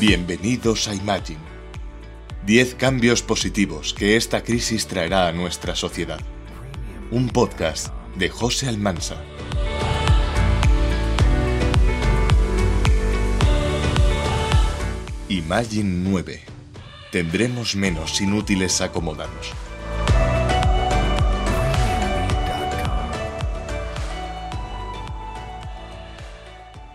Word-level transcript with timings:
Bienvenidos 0.00 0.88
a 0.88 0.94
Imagine. 0.94 1.40
10 2.46 2.76
cambios 2.76 3.20
positivos 3.20 3.92
que 3.92 4.16
esta 4.16 4.42
crisis 4.42 4.86
traerá 4.86 5.28
a 5.28 5.32
nuestra 5.32 5.76
sociedad. 5.76 6.20
Un 7.10 7.28
podcast 7.28 7.88
de 8.16 8.30
José 8.30 8.66
Almansa. 8.66 9.22
Imagine 15.28 16.08
9. 16.08 16.44
Tendremos 17.12 17.76
menos 17.76 18.22
inútiles 18.22 18.80
acomodados. 18.80 19.52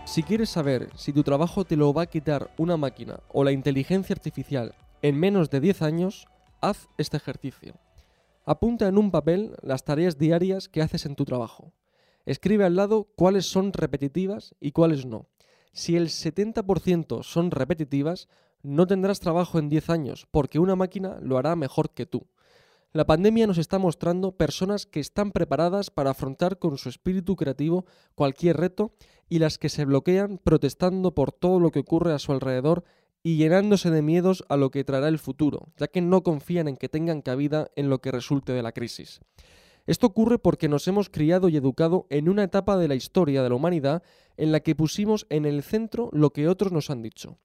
Si 0.06 0.22
quieres 0.22 0.50
saber 0.50 0.88
si 0.94 1.12
tu 1.12 1.24
trabajo 1.24 1.64
te 1.64 1.74
lo 1.74 1.92
va 1.92 2.02
a 2.02 2.06
quitar 2.06 2.54
una 2.58 2.76
máquina 2.76 3.18
o 3.32 3.42
la 3.42 3.50
inteligencia 3.50 4.14
artificial 4.14 4.72
en 5.02 5.18
menos 5.18 5.50
de 5.50 5.58
10 5.58 5.82
años, 5.82 6.28
haz 6.60 6.88
este 6.96 7.16
ejercicio. 7.16 7.74
Apunta 8.44 8.86
en 8.86 8.98
un 8.98 9.10
papel 9.10 9.56
las 9.62 9.84
tareas 9.84 10.16
diarias 10.16 10.68
que 10.68 10.80
haces 10.80 11.06
en 11.06 11.16
tu 11.16 11.24
trabajo. 11.24 11.72
Escribe 12.24 12.64
al 12.64 12.76
lado 12.76 13.08
cuáles 13.16 13.46
son 13.46 13.72
repetitivas 13.72 14.54
y 14.60 14.70
cuáles 14.70 15.06
no. 15.06 15.26
Si 15.72 15.96
el 15.96 16.06
70% 16.06 17.24
son 17.24 17.50
repetitivas, 17.50 18.28
no 18.62 18.86
tendrás 18.86 19.18
trabajo 19.18 19.58
en 19.58 19.68
10 19.68 19.90
años, 19.90 20.28
porque 20.30 20.60
una 20.60 20.76
máquina 20.76 21.18
lo 21.20 21.36
hará 21.36 21.56
mejor 21.56 21.90
que 21.90 22.06
tú. 22.06 22.28
La 22.96 23.04
pandemia 23.04 23.46
nos 23.46 23.58
está 23.58 23.78
mostrando 23.78 24.38
personas 24.38 24.86
que 24.86 25.00
están 25.00 25.30
preparadas 25.30 25.90
para 25.90 26.12
afrontar 26.12 26.58
con 26.58 26.78
su 26.78 26.88
espíritu 26.88 27.36
creativo 27.36 27.84
cualquier 28.14 28.56
reto 28.56 28.94
y 29.28 29.38
las 29.38 29.58
que 29.58 29.68
se 29.68 29.84
bloquean 29.84 30.40
protestando 30.42 31.14
por 31.14 31.30
todo 31.30 31.60
lo 31.60 31.70
que 31.70 31.80
ocurre 31.80 32.14
a 32.14 32.18
su 32.18 32.32
alrededor 32.32 32.84
y 33.22 33.36
llenándose 33.36 33.90
de 33.90 34.00
miedos 34.00 34.44
a 34.48 34.56
lo 34.56 34.70
que 34.70 34.82
traerá 34.82 35.08
el 35.08 35.18
futuro, 35.18 35.68
ya 35.76 35.88
que 35.88 36.00
no 36.00 36.22
confían 36.22 36.68
en 36.68 36.78
que 36.78 36.88
tengan 36.88 37.20
cabida 37.20 37.70
en 37.76 37.90
lo 37.90 38.00
que 38.00 38.12
resulte 38.12 38.52
de 38.52 38.62
la 38.62 38.72
crisis. 38.72 39.20
Esto 39.86 40.06
ocurre 40.06 40.38
porque 40.38 40.70
nos 40.70 40.88
hemos 40.88 41.10
criado 41.10 41.50
y 41.50 41.56
educado 41.58 42.06
en 42.08 42.30
una 42.30 42.44
etapa 42.44 42.78
de 42.78 42.88
la 42.88 42.94
historia 42.94 43.42
de 43.42 43.50
la 43.50 43.56
humanidad 43.56 44.04
en 44.38 44.52
la 44.52 44.60
que 44.60 44.74
pusimos 44.74 45.26
en 45.28 45.44
el 45.44 45.62
centro 45.62 46.08
lo 46.14 46.30
que 46.30 46.48
otros 46.48 46.72
nos 46.72 46.88
han 46.88 47.02
dicho. 47.02 47.36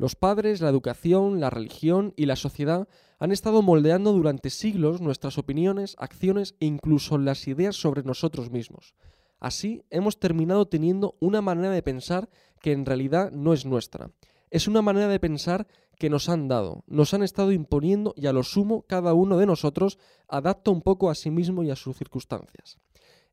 Los 0.00 0.16
padres, 0.16 0.62
la 0.62 0.70
educación, 0.70 1.40
la 1.40 1.50
religión 1.50 2.14
y 2.16 2.24
la 2.24 2.34
sociedad 2.34 2.88
han 3.18 3.32
estado 3.32 3.60
moldeando 3.60 4.14
durante 4.14 4.48
siglos 4.48 5.02
nuestras 5.02 5.36
opiniones, 5.36 5.94
acciones 5.98 6.54
e 6.58 6.64
incluso 6.64 7.18
las 7.18 7.46
ideas 7.46 7.76
sobre 7.76 8.02
nosotros 8.02 8.50
mismos. 8.50 8.94
Así 9.40 9.84
hemos 9.90 10.18
terminado 10.18 10.66
teniendo 10.68 11.18
una 11.20 11.42
manera 11.42 11.70
de 11.70 11.82
pensar 11.82 12.30
que 12.62 12.72
en 12.72 12.86
realidad 12.86 13.30
no 13.30 13.52
es 13.52 13.66
nuestra. 13.66 14.10
Es 14.48 14.68
una 14.68 14.80
manera 14.80 15.06
de 15.06 15.20
pensar 15.20 15.66
que 15.98 16.08
nos 16.08 16.30
han 16.30 16.48
dado, 16.48 16.82
nos 16.86 17.12
han 17.12 17.22
estado 17.22 17.52
imponiendo 17.52 18.14
y 18.16 18.26
a 18.26 18.32
lo 18.32 18.42
sumo 18.42 18.86
cada 18.88 19.12
uno 19.12 19.36
de 19.36 19.44
nosotros 19.44 19.98
adapta 20.28 20.70
un 20.70 20.80
poco 20.80 21.10
a 21.10 21.14
sí 21.14 21.30
mismo 21.30 21.62
y 21.62 21.70
a 21.70 21.76
sus 21.76 21.98
circunstancias. 21.98 22.78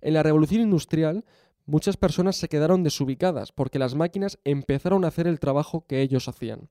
En 0.01 0.13
la 0.13 0.21
revolución 0.21 0.61
industrial 0.61 1.23
muchas 1.67 1.97
personas 1.97 2.37
se 2.37 2.47
quedaron 2.47 2.81
desubicadas 2.81 3.51
porque 3.51 3.77
las 3.77 3.93
máquinas 3.93 4.39
empezaron 4.43 5.05
a 5.05 5.09
hacer 5.09 5.27
el 5.27 5.39
trabajo 5.39 5.85
que 5.85 6.01
ellos 6.01 6.27
hacían. 6.27 6.69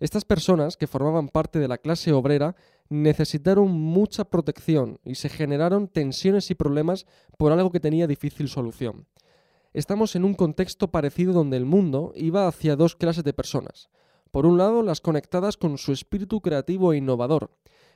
Estas 0.00 0.24
personas, 0.24 0.76
que 0.76 0.88
formaban 0.88 1.28
parte 1.28 1.60
de 1.60 1.68
la 1.68 1.78
clase 1.78 2.12
obrera, 2.12 2.56
necesitaron 2.88 3.70
mucha 3.70 4.24
protección 4.24 4.98
y 5.04 5.14
se 5.14 5.28
generaron 5.28 5.86
tensiones 5.86 6.50
y 6.50 6.56
problemas 6.56 7.06
por 7.38 7.52
algo 7.52 7.70
que 7.70 7.80
tenía 7.80 8.08
difícil 8.08 8.48
solución. 8.48 9.06
Estamos 9.72 10.16
en 10.16 10.24
un 10.24 10.34
contexto 10.34 10.90
parecido 10.90 11.32
donde 11.32 11.56
el 11.56 11.64
mundo 11.64 12.12
iba 12.16 12.48
hacia 12.48 12.76
dos 12.76 12.96
clases 12.96 13.24
de 13.24 13.32
personas. 13.32 13.88
Por 14.32 14.44
un 14.44 14.58
lado, 14.58 14.82
las 14.82 15.00
conectadas 15.00 15.56
con 15.56 15.78
su 15.78 15.92
espíritu 15.92 16.40
creativo 16.40 16.92
e 16.92 16.96
innovador, 16.96 17.50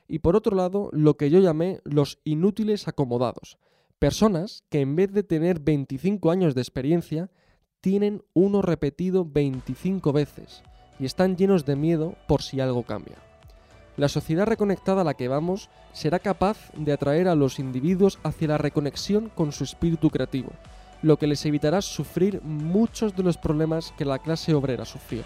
y 0.07 0.19
por 0.19 0.35
otro 0.35 0.55
lado, 0.55 0.89
lo 0.93 1.17
que 1.17 1.29
yo 1.29 1.39
llamé 1.39 1.81
los 1.83 2.19
inútiles 2.23 2.87
acomodados, 2.87 3.57
Personas 3.99 4.63
que 4.69 4.81
en 4.81 4.95
vez 4.95 5.11
de 5.11 5.23
tener 5.23 5.59
25 5.59 6.29
años 6.29 6.53
de 6.53 6.61
experiencia, 6.61 7.31
tienen 7.81 8.21
uno 8.33 8.61
repetido 8.61 9.25
25 9.25 10.13
veces 10.13 10.61
y 10.99 11.05
están 11.05 11.35
llenos 11.35 11.65
de 11.65 11.75
miedo 11.75 12.13
por 12.27 12.43
si 12.43 12.59
algo 12.59 12.83
cambia. 12.83 13.15
La 13.95 14.07
sociedad 14.07 14.45
reconectada 14.45 15.01
a 15.01 15.03
la 15.03 15.15
que 15.15 15.27
vamos 15.27 15.71
será 15.93 16.19
capaz 16.19 16.71
de 16.75 16.93
atraer 16.93 17.27
a 17.27 17.33
los 17.33 17.57
individuos 17.57 18.19
hacia 18.21 18.49
la 18.49 18.59
reconexión 18.59 19.29
con 19.33 19.51
su 19.51 19.63
espíritu 19.63 20.11
creativo, 20.11 20.51
lo 21.01 21.17
que 21.17 21.25
les 21.25 21.43
evitará 21.47 21.81
sufrir 21.81 22.43
muchos 22.43 23.15
de 23.15 23.23
los 23.23 23.37
problemas 23.37 23.95
que 23.97 24.05
la 24.05 24.19
clase 24.19 24.53
obrera 24.53 24.85
sufrió. 24.85 25.23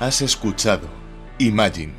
Has 0.00 0.22
escuchado 0.22 0.88
Imagine. 1.40 1.92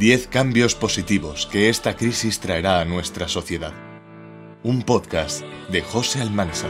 10 0.00 0.26
cambios 0.26 0.74
positivos 0.74 1.46
que 1.46 1.68
esta 1.68 1.94
crisis 1.94 2.40
traerá 2.40 2.80
a 2.80 2.84
nuestra 2.84 3.28
sociedad. 3.28 3.72
Un 4.64 4.82
podcast 4.82 5.42
de 5.70 5.82
José 5.82 6.20
Almanza. 6.20 6.66